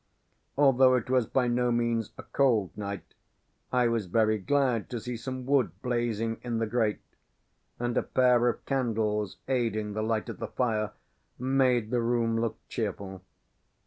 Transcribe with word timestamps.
Although 0.57 0.95
it 0.95 1.11
was 1.11 1.27
by 1.27 1.47
no 1.47 1.71
means 1.71 2.09
a 2.17 2.23
cold 2.23 2.75
night, 2.75 3.13
I 3.71 3.87
was 3.87 4.07
very 4.07 4.39
glad 4.39 4.89
to 4.89 4.99
see 4.99 5.15
some 5.15 5.45
wood 5.45 5.79
blazing 5.83 6.39
in 6.41 6.57
the 6.57 6.65
grate; 6.65 7.01
and 7.77 7.95
a 7.95 8.01
pair 8.01 8.47
of 8.47 8.65
candles 8.65 9.37
aiding 9.47 9.93
the 9.93 10.01
light 10.01 10.27
of 10.27 10.39
the 10.39 10.47
fire, 10.47 10.93
made 11.37 11.91
the 11.91 12.01
room 12.01 12.39
look 12.41 12.57
cheerful. 12.67 13.21